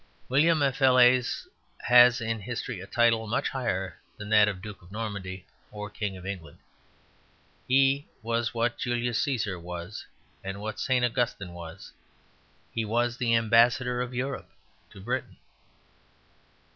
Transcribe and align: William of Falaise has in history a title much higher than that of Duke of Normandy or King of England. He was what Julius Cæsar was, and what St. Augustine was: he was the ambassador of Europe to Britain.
William 0.29 0.63
of 0.63 0.75
Falaise 0.77 1.47
has 1.81 2.21
in 2.21 2.39
history 2.39 2.79
a 2.79 2.87
title 2.87 3.27
much 3.27 3.49
higher 3.49 3.99
than 4.17 4.29
that 4.29 4.47
of 4.47 4.59
Duke 4.59 4.81
of 4.81 4.91
Normandy 4.91 5.45
or 5.71 5.91
King 5.91 6.17
of 6.17 6.25
England. 6.25 6.57
He 7.67 8.07
was 8.23 8.51
what 8.51 8.79
Julius 8.79 9.23
Cæsar 9.23 9.61
was, 9.61 10.07
and 10.43 10.59
what 10.59 10.79
St. 10.79 11.05
Augustine 11.05 11.53
was: 11.53 11.93
he 12.73 12.83
was 12.83 13.17
the 13.17 13.35
ambassador 13.35 14.01
of 14.01 14.11
Europe 14.11 14.49
to 14.89 14.99
Britain. 15.01 15.37